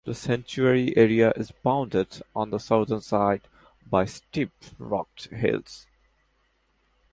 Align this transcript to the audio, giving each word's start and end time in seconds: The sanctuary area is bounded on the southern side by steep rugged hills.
The 0.03 0.15
sanctuary 0.15 0.97
area 0.97 1.31
is 1.35 1.51
bounded 1.51 2.23
on 2.35 2.49
the 2.49 2.57
southern 2.57 3.01
side 3.01 3.43
by 3.85 4.05
steep 4.05 4.51
rugged 4.79 5.25
hills. 5.29 5.85